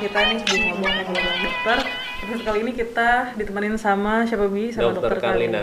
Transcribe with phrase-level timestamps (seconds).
[0.00, 1.78] kita nih di ngomong ngobrol dokter.
[2.20, 5.60] Episode kali ini kita ditemenin sama siapa bi sama Dokter dokter, Karlina.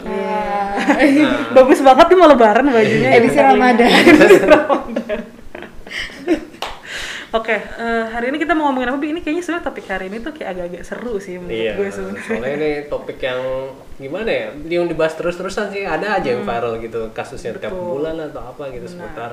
[0.00, 0.40] Iya.
[0.76, 3.08] Nah, Bagus banget nih mau lebaran bajunya.
[3.08, 3.38] ya, Edisi.
[3.38, 3.88] Ramadan.
[4.10, 5.18] Edisi Ramadan.
[7.34, 9.10] Oke, eh, hari ini kita mau ngomongin apa bi?
[9.10, 12.22] Ini kayaknya sebenarnya topik hari ini tuh kayak agak-agak seru sih menurut iya, gue sebenarnya.
[12.22, 13.40] soalnya ini topik yang
[13.96, 17.80] gimana ya, yang dibahas terus-terusan sih ada aja yang viral gitu kasusnya tiap Hmm.
[17.80, 17.90] Betul.
[17.90, 18.94] bulan atau apa gitu Benar.
[19.02, 19.32] seputar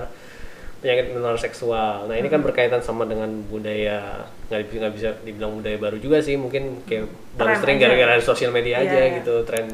[0.81, 2.05] penyakit menular seksual.
[2.05, 2.35] Nah ini Hmm.
[2.35, 6.81] kan berkaitan sama dengan budaya nggak bisa nggak bisa dibilang budaya baru juga sih, mungkin
[6.83, 9.15] kayak baru Tren sering gara-gara sosial media Iya, aja iya.
[9.17, 9.67] gitu tren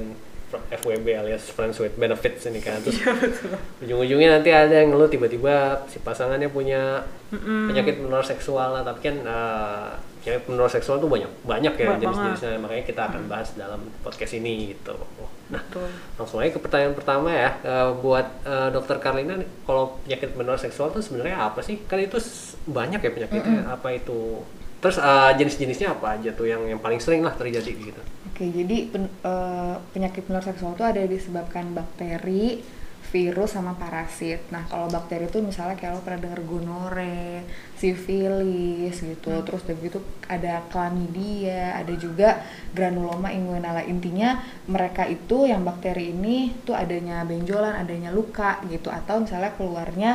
[0.48, 2.80] FWB alias Friends with Benefits ini kan.
[2.80, 3.12] Terus Iya
[3.84, 7.68] ujung-ujungnya nanti ada yang ngeluh tiba-tiba si pasangannya punya Mm-mm.
[7.68, 9.88] penyakit menular seksual lah tapi kan eh,
[10.24, 14.72] penyakit menular seksual tuh banyak banyak ya jenis-jenisnya makanya kita akan bahas dalam podcast ini
[14.72, 14.96] gitu
[15.48, 15.88] nah Betul.
[16.20, 17.52] langsung aja ke pertanyaan pertama ya.
[17.64, 21.80] Eh, buat eh, dokter Karlina nih, kalau penyakit menular seksual tuh sebenarnya apa sih?
[21.88, 22.20] Kan itu
[22.68, 23.64] banyak ya penyakitnya.
[23.72, 24.44] Apa itu?
[24.84, 28.02] Terus eh, jenis-jenisnya apa aja tuh yang yang paling sering lah terjadi gitu?
[28.30, 32.62] Oke, jadi pen- eh, penyakit menular seksual itu ada disebabkan bakteri,
[33.08, 34.52] virus sama parasit.
[34.52, 37.48] Nah, kalau bakteri itu misalnya kayak lo pernah denger gonore,
[37.80, 39.32] sifilis gitu.
[39.48, 42.44] Terus dari itu ada chlamydia, ada juga
[42.76, 43.88] granuloma inguinala.
[43.88, 50.12] Intinya mereka itu yang bakteri ini tuh adanya benjolan, adanya luka gitu atau misalnya keluarnya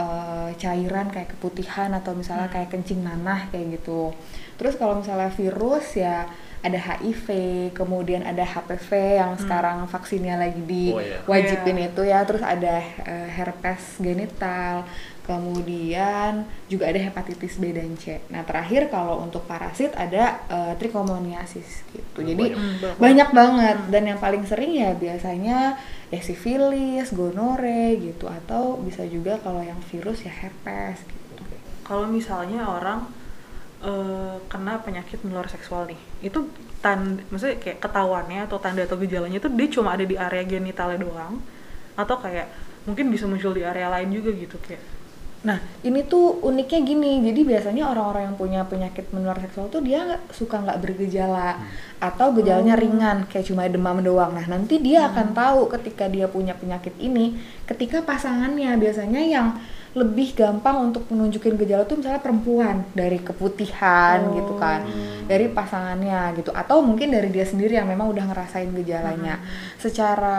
[0.00, 4.16] eh, cairan kayak keputihan atau misalnya kayak kencing nanah kayak gitu.
[4.56, 6.24] Terus kalau misalnya virus ya
[6.60, 7.26] ada HIV,
[7.72, 10.60] kemudian ada HPV yang sekarang vaksinnya lagi
[10.92, 11.24] Oh, iya.
[11.24, 14.84] diwajibin itu ya, terus ada eh, herpes genital,
[15.24, 18.20] kemudian juga ada hepatitis B dan C.
[18.28, 22.18] Nah terakhir kalau untuk parasit ada eh, trichomoniasis gitu.
[22.20, 22.98] Jadi Banyak.
[23.00, 25.80] banyak banget dan yang paling sering ya biasanya
[26.12, 31.42] ya sifilis, gonore gitu atau bisa juga kalau yang virus ya herpes gitu.
[31.86, 33.08] Kalau misalnya orang
[33.84, 36.48] eh, kena penyakit menular seksual nih, itu
[36.80, 41.04] tanda, maksudnya kayak ketahuannya atau tanda atau gejalanya itu dia cuma ada di area genitalnya
[41.04, 41.40] doang,
[41.96, 42.48] atau kayak
[42.88, 44.80] mungkin bisa muncul di area lain juga gitu kayak.
[45.40, 47.24] Nah, ini tuh uniknya gini.
[47.24, 51.56] Jadi biasanya orang-orang yang punya penyakit menular seksual tuh dia suka nggak bergejala
[51.96, 54.36] atau gejalanya ringan kayak cuma demam doang.
[54.36, 59.56] Nah, nanti dia akan tahu ketika dia punya penyakit ini ketika pasangannya biasanya yang
[59.90, 64.38] lebih gampang untuk menunjukin gejala tuh misalnya perempuan dari keputihan Oh.
[64.38, 64.86] gitu kan
[65.26, 69.42] dari pasangannya gitu atau mungkin dari dia sendiri yang memang udah ngerasain gejalanya.
[69.80, 70.38] Secara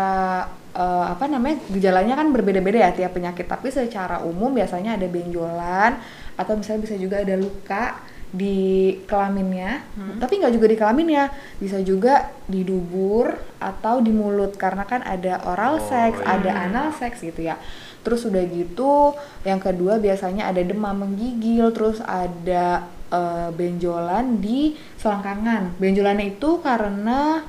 [0.72, 6.00] eh, apa namanya gejalanya kan berbeda-beda ya tiap penyakit tapi secara umum biasanya ada benjolan
[6.40, 8.00] atau misalnya bisa juga ada luka
[8.31, 9.84] di kelaminnya
[10.16, 11.28] tapi nggak juga di kelaminnya
[11.59, 13.28] bisa juga di dubur
[13.59, 16.40] atau di mulut karena kan ada oral Oh, seks iya.
[16.40, 17.59] ada anal seks gitu ya
[18.01, 19.13] terus udah gitu
[19.45, 25.78] yang kedua biasanya ada demam menggigil terus ada eh, benjolan di selangkangan.
[25.78, 27.45] Benjolannya itu karena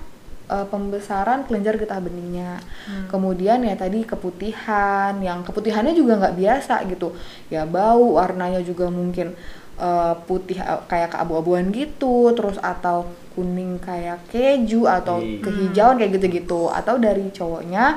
[0.49, 2.61] eh, pembesaran kelenjar getah benihnya.
[3.09, 7.17] Kemudian ya tadi keputihan yang keputihannya juga nggak biasa gitu.
[7.49, 9.33] Ya bau warnanya juga mungkin
[9.81, 15.41] eh, putih kayak keabu-abuan gitu terus atau kuning kayak keju atau Ih.
[15.41, 16.69] kehijauan kayak gitu-gitu.
[16.69, 17.97] Atau dari cowoknya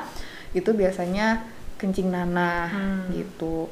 [0.56, 3.12] itu biasanya kencing nanah Hmm.
[3.12, 3.68] gitu.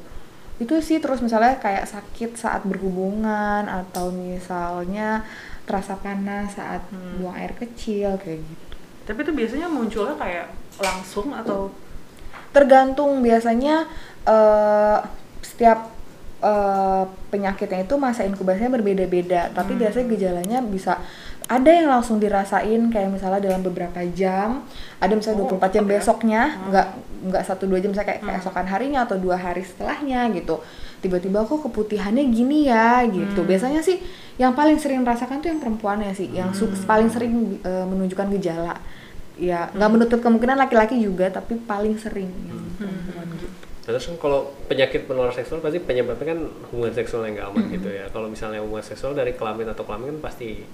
[0.55, 5.25] Itu sih terus misalnya kayak sakit saat berhubungan atau misalnya
[5.65, 7.19] terasa panas saat Hmm.
[7.19, 8.75] buang air kecil kayak gitu.
[9.05, 10.45] Tapi itu biasanya munculnya kayak
[10.77, 11.69] langsung atau?
[12.49, 13.85] Tergantung biasanya
[14.25, 14.97] eh,
[15.41, 15.91] setiap
[16.41, 19.49] eh, penyakitnya itu masa inkubasinya berbeda-beda.
[19.49, 20.97] Tapi biasanya gejalanya bisa
[21.45, 24.65] ada yang langsung dirasain kayak misalnya dalam beberapa jam.
[24.97, 25.91] Ada misalnya Oh, 24 jam oke.
[25.91, 26.87] besoknya nggak
[27.25, 30.57] nggak satu dua jam misalnya kayak keesokan harinya atau dua hari setelahnya gitu.
[30.99, 33.05] Tiba-tiba kok keputihannya gini ya?
[33.05, 33.37] Gitu.
[33.39, 34.01] Biasanya sih
[34.35, 37.31] yang paling sering merasakan tuh yang perempuannya sih yang su- paling sering
[37.61, 38.73] eh, menunjukkan gejala.
[39.35, 43.45] Ya nggak menutup kemungkinan laki-laki juga tapi paling sering yang perempuan gitu.
[43.45, 46.39] Nah, Terus kan kalau penyakit menular seksual pasti penyebabnya kan
[46.73, 48.09] hubungan seksual yang nggak aman gitu ya.
[48.09, 50.65] Kalau misalnya hubungan seksual dari kelamin atau kelamin kan pasti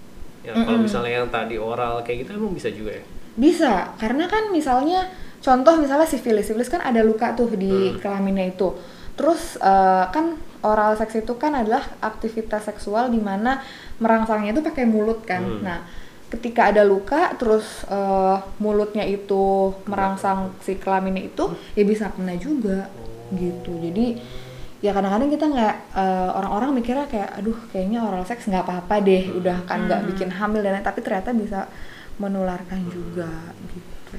[0.42, 3.06] ya kalau misalnya yang tadi oral kayak gitu emang bisa juga ya.
[3.32, 5.08] Bisa, karena kan misalnya
[5.40, 8.76] contoh misalnya sifilis, sifilis kan ada luka tuh di kelaminnya itu.
[9.16, 13.64] Terus eh, kan oral seks itu kan adalah aktivitas seksual di mana
[13.98, 15.42] merangsangnya itu pakai mulut kan.
[15.42, 15.62] Hmm.
[15.64, 15.80] Nah,
[16.32, 22.92] ketika ada luka terus eh, mulutnya itu merangsang si kelaminnya itu ya bisa kena juga
[23.32, 23.72] gitu.
[23.80, 24.20] Jadi
[24.82, 29.30] ya kadang-kadang kita nggak eh, orang-orang mikirnya kayak aduh kayaknya oral seks nggak apa-apa deh
[29.32, 31.70] udah kan nggak bikin hamil dan lain tapi ternyata bisa
[32.18, 33.30] menularkan juga
[33.70, 34.18] gitu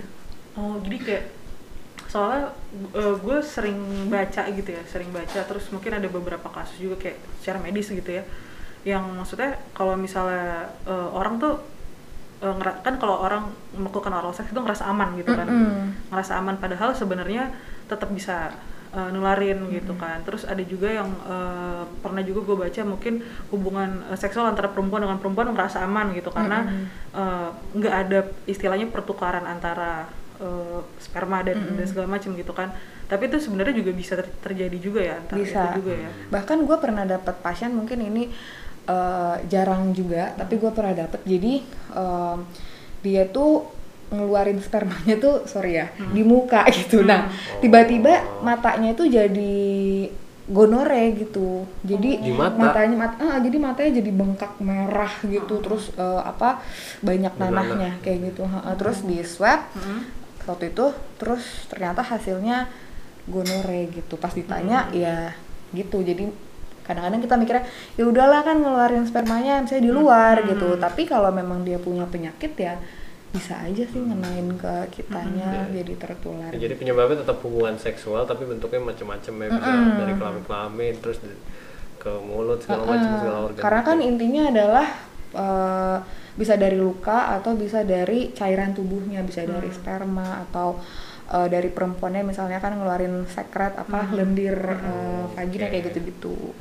[0.52, 1.24] Oh, jadi kayak
[2.06, 2.52] soalnya
[2.92, 7.56] gue sering baca gitu ya, sering baca terus mungkin ada beberapa kasus juga kayak secara
[7.58, 8.24] medis gitu ya.
[8.84, 11.56] yang maksudnya kalau misalnya eh, orang tuh
[12.38, 16.10] ngera- kan kalau orang melakukan oral sex itu ngerasa aman gitu kan Mm-mm.
[16.10, 17.54] ngerasa aman padahal sebenarnya
[17.86, 18.50] tetap bisa
[18.92, 20.22] uh, nularin gitu kan.
[20.22, 25.02] Terus ada juga yang uh, pernah juga gue baca mungkin hubungan uh, seksual antara perempuan
[25.02, 30.06] dengan perempuan ngerasa aman gitu karena uh, nggak ada istilahnya pertukaran antara
[30.40, 32.72] uh, sperma dan, dan segala macam gitu kan.
[33.10, 35.60] Tapi itu sebenarnya juga bisa ter- terjadi juga ya antara bisa.
[35.68, 36.10] itu juga ya.
[36.32, 38.32] Bahkan gue pernah dapat pasien mungkin ini
[38.88, 41.62] eh, jarang juga tapi gue pernah dapat jadi
[41.94, 42.38] em,
[42.98, 43.68] dia tuh
[44.12, 46.12] ngeluarin spermanya tuh sorry ya Hmm.
[46.12, 47.00] di muka gitu.
[47.00, 49.56] Nah tiba-tiba matanya itu jadi
[50.44, 51.64] gonore gitu.
[51.80, 52.58] Jadi Di mata?
[52.58, 55.58] matanya mat- ah, jadi matanya jadi bengkak merah gitu.
[55.58, 56.60] Terus eh, apa
[57.00, 58.44] banyak nanahnya kayak gitu.
[58.44, 58.74] Ha.
[58.74, 60.00] terus di swab Mm.
[60.42, 60.86] waktu itu
[61.16, 62.66] terus ternyata hasilnya
[63.24, 64.14] gonore gitu.
[64.16, 65.32] Pas ditanya ya
[65.70, 66.02] gitu.
[66.02, 66.26] Jadi
[66.82, 67.64] kadang-kadang kita mikirnya
[67.94, 70.74] ya udahlah kan ngeluarin spermanya misalnya di luar gitu.
[70.76, 72.74] Tapi kalau memang dia punya penyakit ya
[73.32, 76.52] bisa aja sih ngenain ke kitanya jadi tertular.
[76.52, 81.18] Ya, jadi penyebabnya tetap hubungan seksual tapi bentuknya macam-macam ya bisa dari kelamin-kelamin terus
[81.96, 83.20] ke mulut segala macam Heeh.
[83.24, 83.62] segala organ.
[83.62, 84.86] karena kan intinya adalah
[85.32, 85.96] eh,
[86.32, 90.76] bisa dari luka atau bisa dari cairan tubuhnya bisa dari sperma atau
[91.32, 96.52] eh, dari perempuannya misalnya kan ngeluarin sekret apa lendir eh, vagina kayak gitu-gitu.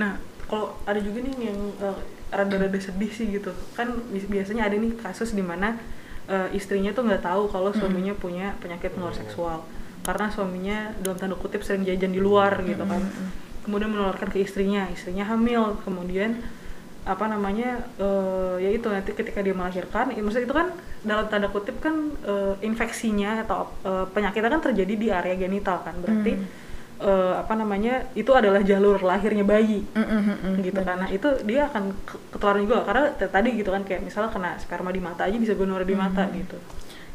[0.00, 0.18] Nah,
[0.50, 1.96] kalau ada juga nih yang eh,
[2.34, 3.54] rada-rada sedih sih gitu.
[3.78, 5.78] Kan bi- biasanya ada nih kasus di mana
[6.26, 9.62] eh, istrinya tuh nggak tahu kalau suaminya punya penyakit menular seksual.
[10.06, 13.02] Karena suaminya dalam tanda kutip sering jajan di luar gitu kan.
[13.66, 15.78] Kemudian menularkan ke istrinya, istrinya hamil.
[15.82, 16.38] Kemudian
[17.06, 20.68] apa namanya eh, ya itu nanti ketika dia melahirkan ya, maksudnya itu kan
[21.06, 25.94] dalam tanda kutip kan eh, infeksinya atau eh, penyakitnya kan terjadi di area genital kan
[26.02, 26.34] berarti
[26.98, 29.84] eh, apa namanya itu adalah jalur lahirnya bayi.
[30.60, 34.50] Gitu karena itu dia akan ke- ketularan juga karena tadi gitu kan kayak misalnya kena
[34.56, 36.56] sperma di mata aja bisa gonore di mata gitu.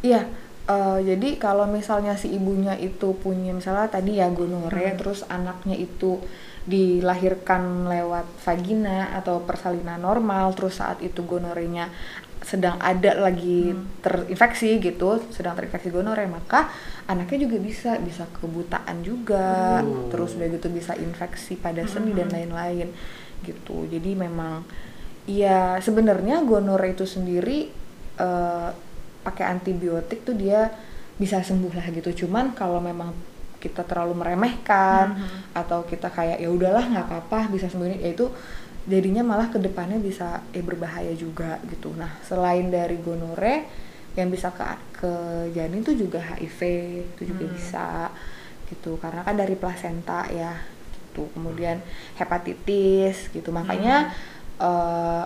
[0.01, 0.21] Iya,
[0.71, 6.23] eh, jadi kalau misalnya si ibunya itu punya misalnya tadi ya gonore, terus anaknya itu
[6.61, 11.89] dilahirkan lewat vagina atau persalinan normal, terus saat itu gonorenya
[12.41, 13.69] sedang ada lagi
[14.01, 16.73] terinfeksi gitu, sedang terinfeksi gonore, maka
[17.05, 22.89] anaknya juga bisa bisa kebutaan juga, terus udah gitu bisa infeksi pada sendi dan lain-lain
[23.45, 23.85] gitu.
[23.89, 24.65] Jadi memang
[25.29, 27.69] ya sebenarnya gonore itu sendiri
[28.17, 28.69] eh,
[29.21, 30.69] pakai antibiotik tuh dia
[31.17, 32.25] bisa sembuh lah gitu.
[32.25, 33.13] Cuman kalau memang
[33.61, 35.21] kita terlalu meremehkan
[35.53, 38.25] atau kita kayak ya udahlah nggak apa-apa bisa sembuh ya itu
[38.89, 41.93] jadinya malah ke depannya bisa eh berbahaya juga gitu.
[41.93, 43.69] Nah selain dari gonore
[44.17, 44.65] yang bisa ke
[44.97, 45.13] ke
[45.53, 46.59] janin tuh juga HIV
[47.13, 47.87] itu juga bisa
[48.73, 48.97] gitu.
[48.97, 50.57] Karena kan dari plasenta ya
[50.89, 51.29] gitu.
[51.37, 51.77] Kemudian
[52.17, 53.53] hepatitis gitu.
[53.53, 54.09] Makanya
[54.57, 55.23] eh,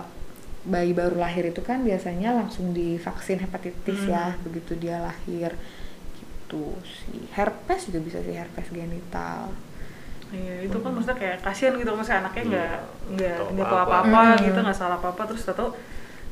[0.66, 5.54] bayi baru lahir itu kan biasanya langsung divaksin hepatitis ya begitu dia lahir
[6.18, 7.22] gitu sih.
[7.32, 9.54] Herpes juga bisa sih herpes genital.
[10.34, 12.74] Iya, itu kan maksudnya kayak kasihan gitu maksudnya anaknya nggak
[13.14, 14.10] nggak Tahu nggak tahu apa-apa.
[14.10, 15.22] apa-apa gitu nggak salah apa-apa.
[15.30, 15.70] Terus tahu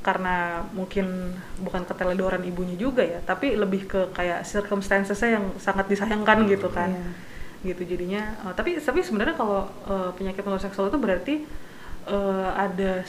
[0.05, 1.33] karena mungkin
[1.65, 6.91] bukan keteledoran ibunya juga ya tapi lebih ke kayak circumstancesnya yang sangat disayangkan gitu kan.
[6.91, 7.07] Iya.
[7.65, 8.23] gitu jadinya.
[8.45, 11.35] Eh, tapi tapi sebenarnya kalau eh, penyakit menular seksual itu berarti
[12.09, 13.05] eh, ada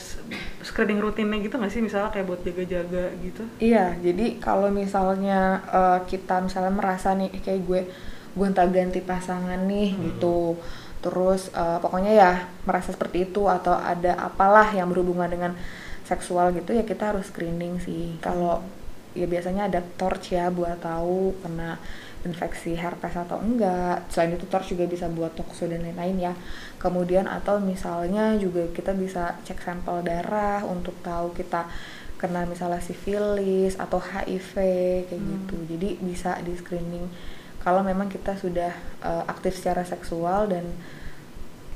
[0.64, 1.82] screening rutinnya gitu nggak sih?
[1.84, 3.42] Misalnya kayak buat jaga-jaga gitu.
[3.60, 7.80] Iya, jadi kalau misalnya eh, kita misalnya merasa nih eh, kayak gue
[8.36, 10.60] gonta-ganti pasangan nih gitu,
[11.00, 12.32] terus eh, pokoknya ya
[12.68, 15.52] merasa seperti itu atau ada apalah yang berhubungan dengan
[16.06, 18.14] seksual gitu ya kita harus screening sih.
[18.20, 18.62] Kalau
[19.16, 21.80] ya biasanya ada torch ya buat tahu kena
[22.26, 24.10] infeksi herpes atau enggak.
[24.10, 26.34] Selain itu torch juga bisa buat tokso dan lain-lain ya.
[26.82, 31.70] Kemudian atau misalnya juga kita bisa cek sampel darah untuk tahu kita
[32.18, 34.52] kena misalnya sifilis atau HIV
[35.06, 35.56] kayak gitu.
[35.70, 37.06] Jadi bisa di screening
[37.62, 38.70] kalau memang kita sudah
[39.02, 40.66] eh, aktif secara seksual dan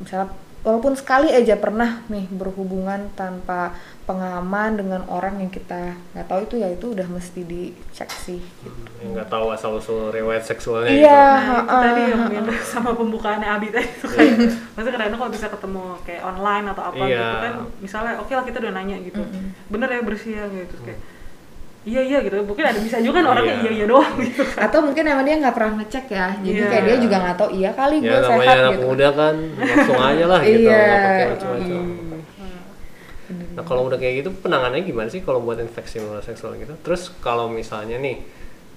[0.03, 0.31] misalnya
[0.61, 3.73] walaupun sekali aja pernah nih berhubungan tanpa
[4.05, 8.41] pengaman dengan orang yang kita nggak tahu itu ya itu udah mesti dicek sih.
[8.99, 11.01] yang nggak tahu asal usul riwayat seksualnya Iya.
[11.01, 11.09] gitu.
[11.09, 11.81] Nah, itu ha-ha.
[11.83, 14.35] tadi yang, yang sama pembukaannya Abi tadi itu kayak
[14.71, 17.17] maksudnya kadang-kadang kalau bisa ketemu kayak online atau apa Iya.
[17.17, 19.23] gitu kan misalnya oke lah kita udah nanya gitu
[19.67, 21.01] bener ya bersih ya gitu Terus kayak
[21.83, 23.63] iya iya gitu mungkin ada bisa juga kan orangnya Iya.
[23.63, 26.69] iya iya doang gitu kan Atau mungkin emang dia nggak pernah ngecek ya, jadi Iya.
[26.69, 28.85] kayak dia juga nggak tahu iya kali gue ya namanya sehat anak gitu.
[28.85, 30.85] muda kan langsung aja lah gitu Iya.
[31.31, 31.81] macam-macam iya.
[33.31, 36.75] Nah kalau udah kayak gitu penanganannya gimana sih kalau buat infeksi menular seksual gitu?
[36.77, 38.19] Terus kalau misalnya nih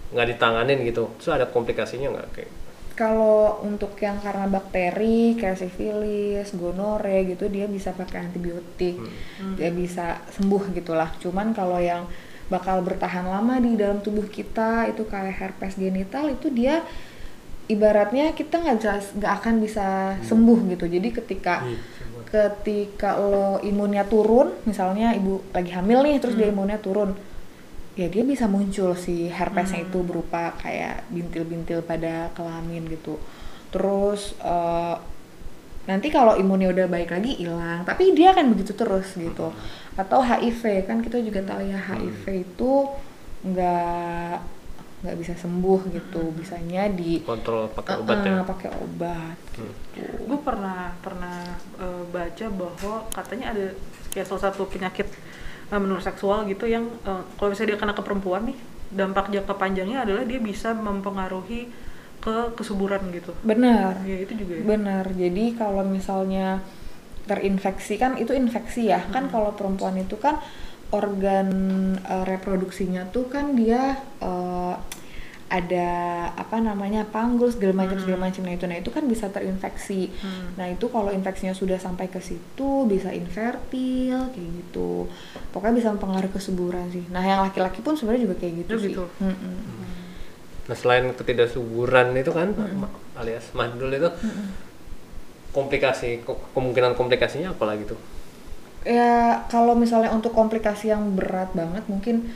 [0.09, 2.51] nggak ditanganin gitu, terus ada komplikasinya nggak kayak?
[2.93, 9.57] kalau untuk yang karena bakteri kayak sifilis, gonore gitu dia bisa pakai antibiotik, Hmm.
[9.57, 11.09] dia bisa sembuh gitulah.
[11.17, 12.05] Cuman kalau yang
[12.51, 16.83] bakal bertahan lama di dalam tubuh kita itu kayak herpes genital itu dia
[17.71, 20.85] ibaratnya kita nggak jelas nggak akan bisa sembuh gitu.
[20.87, 21.79] Jadi ketika Hmm.
[22.27, 26.57] ketika lo imunnya turun, misalnya ibu lagi hamil nih, terus dia Hmm.
[26.57, 27.13] imunnya turun,
[27.93, 29.87] ya dia bisa muncul si herpesnya Hmm.
[29.87, 33.21] itu berupa kayak bintil-bintil pada kelamin gitu.
[33.69, 34.95] Terus eh,
[35.83, 39.51] nanti kalau imunnya udah baik lagi hilang, tapi dia akan begitu terus gitu.
[39.99, 42.71] Atau HIV kan kita juga tahu ya HIV itu
[43.43, 44.35] nggak
[45.03, 49.37] nggak bisa sembuh gitu, bisanya di kontrol pakai obat ya eh, pakai obat.
[49.59, 49.73] Hmm.
[50.25, 51.43] gue pernah pernah
[51.77, 53.75] eh, baca bahwa katanya ada
[54.15, 55.11] kayak salah satu penyakit
[55.67, 58.57] eh, menurut seksual gitu yang eh, kalau misalnya dia kena ke perempuan nih
[58.93, 61.67] dampak jangka panjangnya adalah dia bisa mempengaruhi
[62.23, 63.99] ke kesuburan gitu Benar.
[64.07, 65.05] ya itu juga ya Benar.
[65.11, 66.63] Jadi kalau misalnya
[67.27, 69.03] terinfeksi kan itu infeksi ya.
[69.11, 70.39] Kan kalau perempuan itu kan
[70.95, 71.49] organ
[71.99, 74.75] eh, reproduksinya tuh kan dia eh,
[75.53, 75.89] ada
[76.33, 80.09] apa namanya panggul segala macam segala macam nah itu nah itu kan bisa terinfeksi.
[80.23, 80.57] Hmm.
[80.57, 85.11] Nah itu kalau infeksinya sudah sampai ke situ bisa infertil kayak gitu.
[85.51, 87.05] Pokoknya bisa mempengaruhi kesuburan sih.
[87.11, 88.95] Nah yang laki-laki pun sebenarnya juga kayak gitu sih.
[88.95, 89.05] gitu.
[89.21, 89.92] Mm-mm.
[90.63, 94.07] Nah selain ketidaksuburan itu kan ma- alias mandul itu
[95.53, 97.99] komplikasi ko- kemungkinan komplikasinya apa lagi tuh?
[98.83, 102.27] Ya kalau misalnya untuk komplikasi yang berat banget mungkin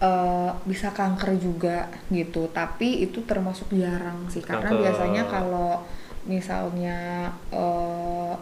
[0.00, 2.48] eh, bisa kanker juga gitu.
[2.54, 4.80] Tapi itu termasuk jarang sih karena Kanker.
[4.80, 5.82] biasanya kalau
[6.24, 8.32] misalnya eh,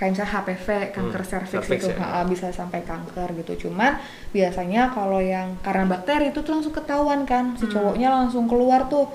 [0.00, 0.66] kayak misalnya HPV
[0.96, 2.00] kanker Hmm, serviks cervix itu ya.
[2.00, 4.00] ha, bisa sampai kanker gitu cuman
[4.32, 7.76] biasanya kalau yang karena bakteri itu tuh langsung ketahuan kan si Hmm.
[7.76, 9.12] cowoknya langsung keluar tuh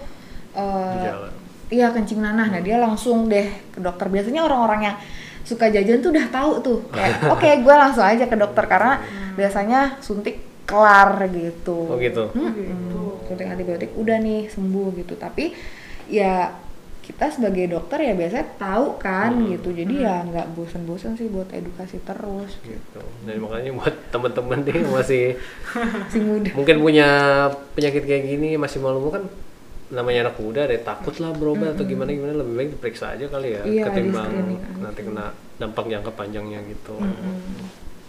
[0.54, 0.62] eh,
[1.02, 1.30] Gejala.
[1.66, 4.06] Iya kencing nanah, nah dia langsung deh ke dokter.
[4.06, 4.96] Biasanya orang-orang yang
[5.42, 9.02] suka jajan tuh udah tahu tuh, kayak oke gue langsung aja ke dokter karena
[9.34, 11.90] biasanya suntik kelar gitu.
[11.90, 12.30] Oh, gitu.
[12.38, 12.54] Mm-mm.
[12.54, 13.02] gitu.
[13.26, 15.18] Suntik antibiotik udah nih sembuh gitu.
[15.18, 15.58] Tapi
[16.06, 16.54] ya
[17.06, 19.48] kita sebagai dokter ya biasanya tahu kan Hmm.
[19.48, 19.70] gitu.
[19.70, 22.58] Jadi ya nggak bosen-bosen sih buat edukasi terus.
[22.60, 25.26] gitu dan makanya buat temen-temen nih yang masih
[26.12, 26.50] Si muda.
[26.52, 27.08] mungkin punya
[27.72, 29.22] penyakit kayak gini masih malu kan
[29.88, 33.54] namanya anak muda deh takut lah berobat atau gimana gimana lebih baik diperiksa aja kali
[33.54, 34.34] ya Iya, ketimbang
[34.76, 37.38] nanti kena dampak jangka panjangnya gitu Mm-mm.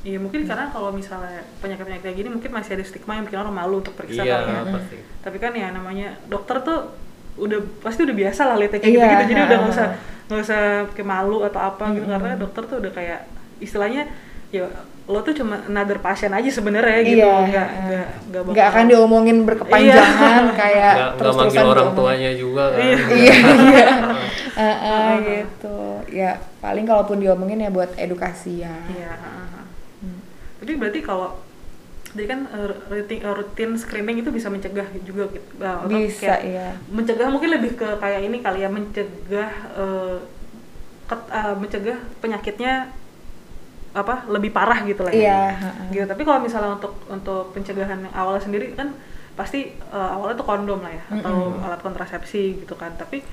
[0.00, 3.52] Iya mungkin karena kalau misalnya penyakit-penyakit kayak gini mungkin masih ada stigma yang bikin orang
[3.54, 4.62] malu untuk periksa iya kali ya.
[4.72, 6.78] pasti Tapi kan ya namanya dokter tuh
[7.36, 9.74] udah pasti udah biasa lah lihat kayak Iya, gitu-gitu jadi udah nggak ha.
[9.74, 9.86] usah
[10.26, 12.14] nggak usah kayak malu atau apa gitu Mm-mm.
[12.14, 13.20] karena dokter tuh udah kayak
[13.58, 14.02] istilahnya
[14.48, 14.64] ya
[15.06, 17.82] lo tuh cuma another pasien aja sebenarnya gitu Iya, nggak ha.
[17.84, 21.98] nggak nggak bakal nggak akan diomongin berkepanjangan kayak nggak nggak terus-terusan manggil orang diomongin.
[22.00, 22.96] tuanya juga kan Iya.
[23.20, 23.86] iya iya
[24.56, 25.78] Heeh, gitu
[26.10, 29.12] ya paling kalaupun diomongin ya buat edukasi ya Iya.
[29.12, 29.62] ha, ha.
[30.00, 30.20] Hmm.
[30.58, 31.36] Tapi berarti kalau
[32.16, 35.48] jadi kan eh, rutin, eh, rutin screening itu bisa mencegah juga gitu.
[35.60, 40.16] Nah, bisa kayak ya mencegah mungkin lebih ke kayak ini kali ya mencegah eh,
[41.06, 42.72] ket- eh, mencegah penyakitnya
[43.96, 45.20] apa lebih parah gitu lah ya.
[45.20, 45.40] iya.
[45.92, 46.04] Gitu.
[46.04, 48.92] Tapi kalau misalnya untuk untuk pencegahan yang awalnya sendiri kan
[49.36, 51.64] pasti eh, awalnya tuh kondom lah ya atau Mm-mm.
[51.64, 52.92] alat kontrasepsi gitu kan.
[52.96, 53.24] Tapi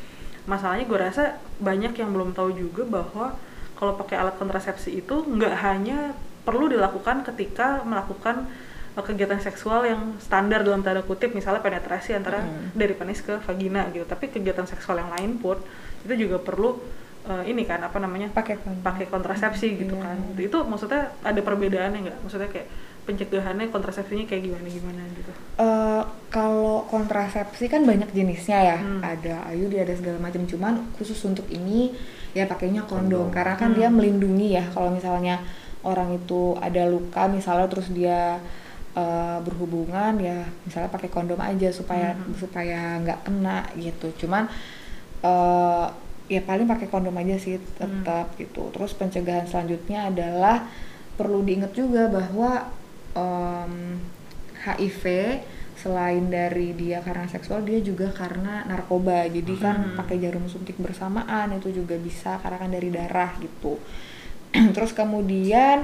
[0.48, 3.36] masalahnya gue rasa banyak yang belum tahu juga bahwa
[3.80, 8.48] kalau pakai alat kontrasepsi itu nggak hanya perlu dilakukan ketika melakukan
[8.96, 12.76] kegiatan seksual yang standar dalam tanda kutip misalnya penetrasi antara Mm.
[12.76, 15.58] dari penis ke vagina gitu tapi kegiatan seksual yang lain pun
[16.04, 16.78] itu juga perlu
[17.24, 20.04] eh, ini kan apa namanya pakai pakai kontrasepsi gitu Iya.
[20.04, 22.68] kan itu, itu maksudnya ada perbedaannya nggak maksudnya kayak
[23.04, 29.00] pencegahannya kontrasepsinya kayak gimana gimana gitu Eh, kalau kontrasepsi kan banyak jenisnya ya Hmm.
[29.00, 31.96] ada IUD ada segala macam cuman khusus untuk ini
[32.32, 33.32] ya pakainya kondom, Kondom.
[33.32, 33.78] karena kan Hmm.
[33.78, 35.40] dia melindungi ya kalau misalnya
[35.82, 38.40] orang itu ada luka misalnya terus dia
[38.94, 42.34] eh, berhubungan ya misalnya pakai kondom aja supaya Hmm.
[42.38, 44.14] supaya nggak kena gitu.
[44.22, 44.46] Cuman
[45.22, 45.86] eh,
[46.30, 48.70] ya paling pakai kondom aja sih tetap gitu.
[48.72, 50.68] Terus pencegahan selanjutnya adalah
[51.14, 52.70] perlu diingat juga bahwa
[53.14, 54.00] em,
[54.64, 55.04] HIV
[55.74, 59.28] selain dari dia karena seksual dia juga karena narkoba.
[59.28, 59.96] Jadi kan Hmm.
[60.00, 63.76] pakai jarum suntik bersamaan itu juga bisa karena kan dari darah gitu.
[64.76, 65.84] Terus kemudian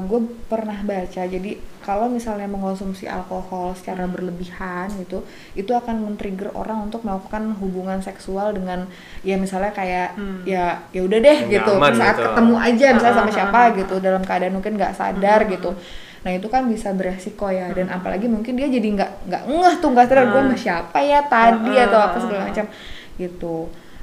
[0.00, 4.14] gue pernah baca jadi kalau misalnya mengkonsumsi alkohol secara Hmm.
[4.14, 8.86] berlebihan gitu itu akan men-trigger orang untuk melakukan hubungan seksual dengan
[9.20, 10.44] ya misalnya kayak Hmm.
[10.44, 12.24] ya ya udah deh gitu aman saat gitu.
[12.30, 15.50] ketemu aja misalnya sama Ah, siapa ah, ah, gitu dalam keadaan mungkin nggak sadar Hmm.
[15.50, 15.70] gitu
[16.20, 17.96] nah itu kan bisa beresiko ya dan Hmm.
[17.96, 20.44] apalagi mungkin dia jadi nggak nggak ngeh tuh nggak sadar gue Ah.
[20.46, 22.46] sama siapa ya tadi Ah, atau ah, apa segala ah.
[22.52, 22.66] macam
[23.16, 23.56] gitu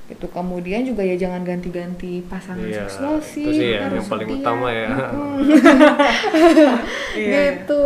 [0.08, 4.08] gitu kemudian juga ya jangan ganti-ganti pasangan Iya, seksual itu sih sih ya, harus yang
[4.08, 4.40] paling setia.
[4.40, 4.88] utama ya.
[7.14, 7.40] Iya.
[7.60, 7.84] gitu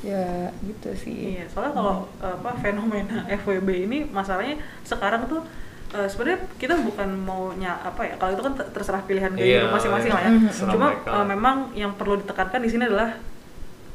[0.00, 0.24] ya
[0.62, 5.44] gitu sih Iya, soalnya kalau apa fenomena FWB ini masalahnya sekarang tuh
[5.92, 9.76] eh, sebenarnya kita bukan maunya apa ya kalau itu kan ter- terserah pilihan gaya hidup
[9.76, 10.30] masing-masing lah ya.
[10.30, 10.44] Mhm.
[10.48, 13.12] Terserah Cuma eh, memang yang perlu ditekankan di sini adalah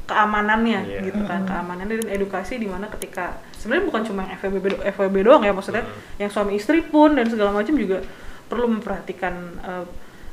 [0.06, 1.00] keamanannya Iya.
[1.04, 5.16] gitu kan, keamanannya dan edukasi di mana ketika sebenarnya bukan cuma yang FWB do- FWB
[5.20, 6.20] doang ya maksudnya Mhm.
[6.20, 7.98] yang suami istri pun dan segala macam juga
[8.46, 9.84] perlu memperhatikan eh,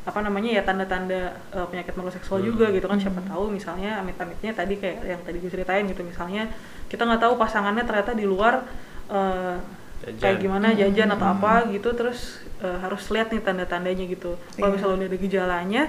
[0.04, 2.48] apa namanya ya tanda-tanda eh, penyakit menular seksual Hmm.
[2.48, 3.30] juga gitu kan siapa Hmm.
[3.30, 6.52] tahu misalnya amit-amitnya tadi kayak yang tadi gue ceritain gitu misalnya
[6.86, 8.62] kita nggak tahu pasangannya ternyata di luar
[9.06, 9.58] eh,
[10.04, 10.20] Jajan.
[10.20, 11.36] kayak gimana jajan atau Hmm.
[11.40, 12.20] apa gitu terus
[12.60, 14.76] eh, harus lihat nih tanda-tandanya gitu kalau Iya.
[14.76, 15.84] misalnya udah ada gejalanya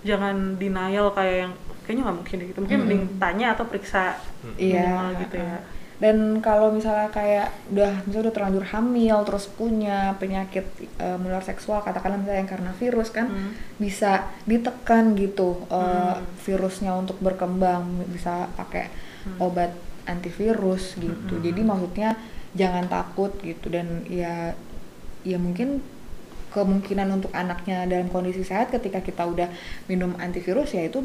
[0.00, 1.52] jangan denial kayak yang
[1.90, 2.86] kayaknya nggak mungkin deh gitu mungkin Hmm.
[2.86, 4.14] mending tanya atau periksa
[4.54, 4.86] Iya.
[4.86, 5.58] minimal gitu ya
[6.00, 10.64] Dan kalau misalnya kayak udah misalnya udah terlanjur hamil terus punya penyakit
[10.96, 13.52] eh, menular seksual katakanlah misalnya yang karena virus kan Hmm.
[13.76, 15.76] bisa ditekan gitu eh,
[16.16, 16.24] Hmm.
[16.40, 18.88] virusnya untuk berkembang bisa pakai
[19.28, 19.44] Hmm.
[19.44, 19.76] obat
[20.08, 21.34] antivirus gitu.
[21.36, 21.44] Hmm.
[21.44, 22.16] Jadi maksudnya
[22.52, 24.56] jangan takut gitu dan ya
[25.22, 25.84] ya mungkin
[26.50, 29.46] kemungkinan untuk anaknya dalam kondisi sehat ketika kita udah
[29.84, 31.04] minum antivirus ya itu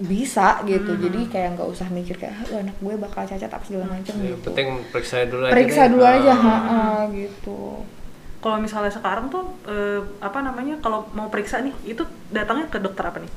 [0.00, 1.02] bisa gitu Hmm.
[1.02, 4.30] jadi kayak nggak usah mikir kayak "Ah, anak gue bakal cacat apa segala macam Yang
[4.32, 5.52] gitu penting periksa dulu aja.
[5.52, 5.90] periksa deh.
[5.90, 6.38] dulu aja Ah.
[6.38, 7.82] ha, ha, gitu
[8.38, 13.02] kalau misalnya sekarang tuh eh, apa namanya kalau mau periksa nih itu datangnya ke dokter
[13.04, 13.32] apa nih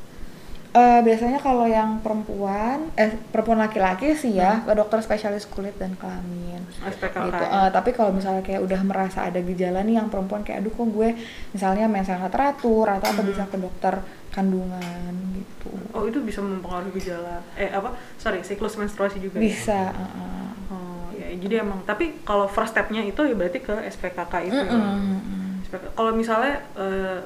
[0.72, 6.00] Eh, biasanya kalau yang perempuan eh perempuan laki-laki sih ya ke dokter spesialis kulit dan
[6.00, 7.44] kelamin SPKK gitu.
[7.44, 10.88] Eh, tapi kalau misalnya kayak udah merasa ada gejala nih yang perempuan kayak aduh kok
[10.88, 11.10] gue
[11.52, 13.28] misalnya mens yang nggak teratur atau apa Hmm.
[13.28, 14.00] bisa ke dokter
[14.32, 15.76] kandungan gitu.
[15.92, 19.52] oh itu bisa mempengaruhi gejala eh apa sorry siklus menstruasi juga ya?
[19.52, 19.92] Bisa.
[19.92, 20.50] uh, uh.
[20.72, 24.72] oh ya jadi emang tapi kalau first stepnya itu ya berarti ke SPKK itu ya.
[24.72, 25.68] Mm-mm, mm-mm.
[25.68, 27.20] SPK kalau misalnya eh,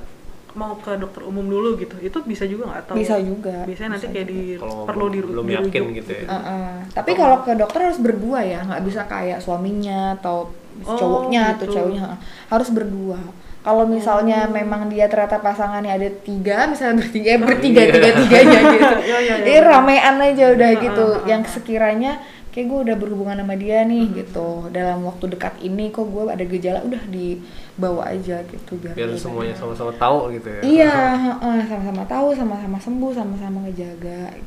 [0.56, 3.64] mau ke dokter umum dulu gitu itu bisa juga nggak atau Bisa juga.
[3.64, 4.32] biasanya nanti kayak juga.
[4.32, 6.24] di Kalau perlu di belum dirujuk yakin gitu ya.
[6.26, 6.70] Uh, uh.
[6.90, 11.68] Tapi kalau ke dokter harus berdua ya, nggak bisa kayak suaminya atau Oh, cowoknya atau
[11.68, 11.76] gitu.
[11.80, 12.18] cowoknya uh,
[12.50, 13.16] harus berdua.
[13.64, 14.52] Kalau misalnya Oh.
[14.52, 17.92] memang dia ternyata pasangannya ada tiga, misalnya bertiga, eh, bertiga Iya.
[17.92, 18.96] tiga tiganya gitu.
[19.02, 19.72] Iya, iya, Ini benar.
[19.72, 21.06] ramean aja udah Ah, gitu.
[21.26, 22.12] Yang sekiranya
[22.56, 24.72] kayak gue udah berhubungan sama dia nih gitu.
[24.72, 29.52] Dalam waktu dekat ini kok gue ada gejala udah dibawa aja gitu biar Biar semuanya
[29.54, 30.62] sama-sama tahu gitu ya.
[30.64, 30.96] Iya,
[31.36, 34.40] heeh, sama-sama tahu, sama-sama sembuh, sama-sama ngejaga.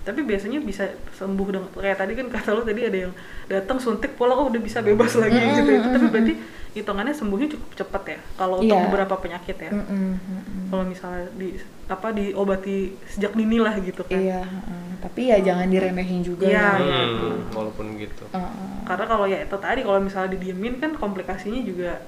[0.00, 3.12] tapi biasanya bisa sembuh dengan kayak tadi kan kata lu tadi ada yang
[3.46, 6.10] datang suntik pulang oh udah bisa bebas lagi Mm-mm, gitu itu tapi mm-mm.
[6.10, 6.34] berarti
[6.72, 8.88] hitungannya sembuhnya cukup cepat ya kalau untuk Iya.
[8.88, 10.62] beberapa penyakit ya Mm-mm, mm-mm.
[10.72, 11.52] kalau misalnya di
[11.90, 14.84] apa diobati sejak dini lah gitu kan Iya, heeh.
[15.02, 16.78] tapi ya jangan diremehin juga Iya, ya.
[16.80, 17.04] iya.
[17.10, 18.24] Hmm, walaupun gitu.
[18.30, 18.86] Heeh.
[18.86, 21.98] karena kalau ya itu tadi kalau misalnya didiemin kan komplikasinya juga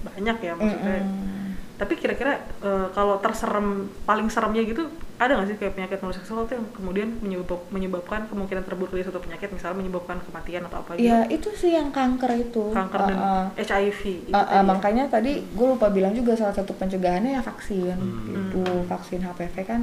[0.00, 1.56] banyak ya maksudnya Mm-mm.
[1.76, 3.68] tapi kira-kira eh, kalau terserem
[4.02, 4.88] paling seremnya gitu
[5.20, 9.04] ada nggak sih kayak penyakit menular seksual tuh yang kemudian menyebab, menyebabkan kemungkinan terburuk dari
[9.04, 12.72] suatu penyakit misalnya menyebabkan kematian atau apa gitu Ya itu sih yang kanker itu.
[12.72, 13.44] kanker dan Heeh.
[13.62, 14.60] HIV itu Uh, uh, tadi ya?
[14.64, 18.48] makanya tadi gue lupa bilang juga salah satu pencegahannya ya vaksin Hmm.
[18.48, 19.80] gitu vaksin HPV kan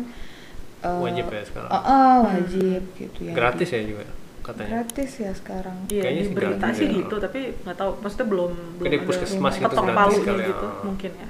[0.81, 1.69] uh, Wajib ya sekarang.
[1.69, 4.03] uh, uh, wajib gitu ya Gratis ya juga
[4.41, 4.69] katanya.
[4.79, 6.93] gratis ya sekarang Iya Kayaknya sih berita sih ya.
[6.97, 10.47] gitu tapi nggak tahu maksudnya belum belum di puskesmas gitu ketok kali ya.
[10.47, 11.29] gitu mungkin ya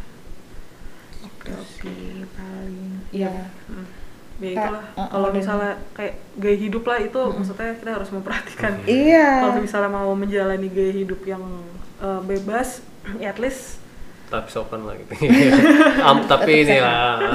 [1.17, 3.31] itu sih paling Iya.
[3.31, 3.87] ya Hmm.
[4.37, 8.09] Ya Kayak, itulah uh, kalau uh, misalnya kayak gaya hidup lah itu maksudnya kita harus
[8.13, 11.43] memperhatikan iya kalau misalnya mau menjalani gaya hidup yang
[11.97, 12.85] uh, bebas
[13.23, 13.81] ya at least
[14.27, 15.23] Tapi sopan lah gitu.
[16.03, 16.83] Am, tapi ini sehat.
[16.83, 17.31] lah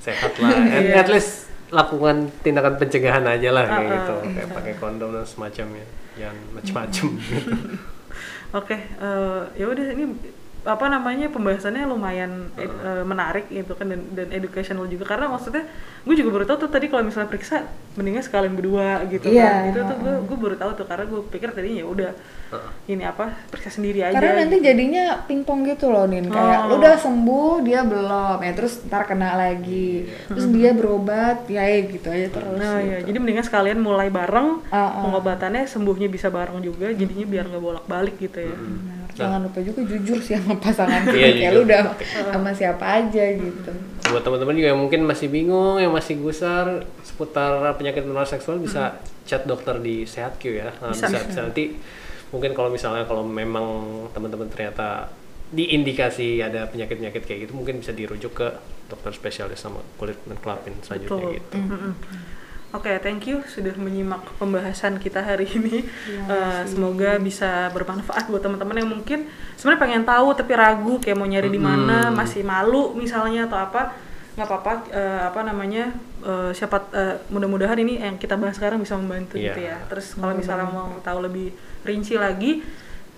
[0.00, 0.48] sehat lah.
[0.72, 0.94] At, Iya.
[1.04, 4.14] at least lakukan tindakan pencegahan aja lah kayak Uh, uh, gitu.
[4.32, 4.56] Kayak iya.
[4.56, 5.84] pakai kondom dan semacamnya.
[6.16, 7.52] Jangan macem-macem gitu.
[8.50, 10.04] Oke, eh, ya udah ini
[10.62, 15.04] apa namanya pembahasannya lumayan ed- eh, menarik gitu kan dan, dan educational juga.
[15.04, 15.64] Karena maksudnya
[16.00, 19.68] gue juga baru tahu tuh tadi kalau misalnya periksa mendingan sekalian berdua gitu Iya, kan.
[19.68, 22.12] itu tuh gue gue baru tahu tuh karena gue pikir tadinya ya udah
[22.84, 24.66] ini apa periksa sendiri aja karena nanti gitu.
[24.66, 26.26] jadinya pingpong gitu loh Nin.
[26.26, 26.68] Kayak Oh.
[26.68, 28.38] lu udah sembuh dia belum.
[28.38, 30.08] Ya terus ntar kena lagi.
[30.26, 33.06] Terus dia berobat ya ya gitu aja terus nah ya gitu.
[33.08, 34.60] jadi mendingan sekalian mulai bareng.
[34.68, 34.88] Ah, ah.
[35.00, 38.52] pengobatannya sembuhnya bisa bareng juga jadinya biar nggak bolak balik gitu ya.
[38.52, 38.99] Benar.
[39.20, 41.82] Jangan lupa juga jujur sih sama pasangan Iya, kayak lu udah
[42.32, 43.72] sama siapa aja gitu
[44.10, 48.98] Buat teman-teman juga yang mungkin masih bingung, yang masih gusar seputar penyakit menular seksual bisa
[49.22, 50.74] chat dokter di Sehatq ya.
[50.82, 51.06] Nah, Bisa.
[51.06, 51.78] bisa, bisa nanti
[52.34, 53.66] mungkin kalau misalnya kalau memang
[54.10, 55.10] teman-teman ternyata
[55.50, 58.48] diindikasi ada penyakit-penyakit kayak gitu mungkin bisa dirujuk ke
[58.86, 61.36] dokter spesialis sama kulit dan kelamin selanjutnya Betul.
[61.38, 61.56] gitu.
[61.58, 61.92] Mm-mm.
[62.70, 65.82] Oke, thank you sudah menyimak pembahasan kita hari ini.
[65.82, 66.70] Eh, kasih.
[66.70, 69.26] semoga bisa bermanfaat buat teman-teman yang mungkin
[69.58, 73.82] sebenarnya pengen tahu tapi ragu kayak mau nyari di mana, masih malu misalnya atau apa.
[74.30, 75.90] nggak apa-apa eh, apa namanya
[76.22, 79.52] eh, siapa eh, mudah-mudahan ini yang kita bahas sekarang bisa membantu Iya.
[79.52, 79.76] gitu ya.
[79.90, 81.50] Terus kalau misalnya mau tahu lebih
[81.82, 82.62] rinci lagi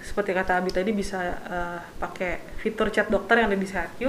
[0.00, 4.02] seperti kata Abi tadi bisa eh, pakai fitur chat dokter yang ada di SehatQ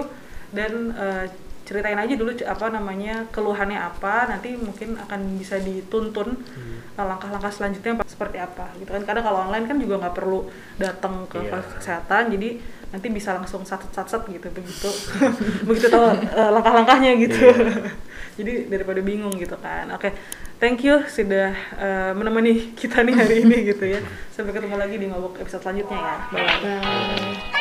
[0.56, 1.26] dan eh,
[1.64, 6.78] ceritain aja dulu apa namanya keluhannya apa nanti mungkin akan bisa dituntun Hmm.
[6.94, 10.46] eh, langkah-langkah selanjutnya apa- seperti apa gitu kan karena kalau online kan juga nggak perlu
[10.76, 11.50] datang ke Iya.
[11.50, 12.50] fasilitas kesehatan jadi
[12.90, 14.90] nanti bisa langsung sat-sat gitu begitu
[15.68, 17.90] begitu tahu eh, langkah-langkahnya gitu Iya.
[18.38, 20.10] jadi daripada bingung gitu kan oke
[20.58, 25.08] thank you sudah eh, menemani kita nih hari ini gitu ya sampai ketemu lagi di
[25.08, 27.53] ngobok episode selanjutnya ya bye Bye.